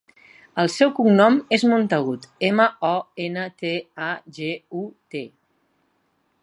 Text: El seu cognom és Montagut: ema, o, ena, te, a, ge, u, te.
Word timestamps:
El 0.61 0.69
seu 0.75 0.93
cognom 0.99 1.35
és 1.57 1.65
Montagut: 1.73 2.25
ema, 2.49 2.65
o, 2.91 2.93
ena, 3.27 3.45
te, 3.63 3.75
a, 4.09 4.09
ge, 4.39 4.53
u, 4.83 4.89
te. 5.15 5.25